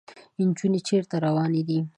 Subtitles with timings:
[0.41, 1.77] انجونې چېرته روانې دي؟